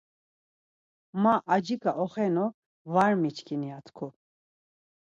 [1.21, 2.45] ”Ma acik̆a oxenu
[2.93, 4.07] var miçkin.” ya tku.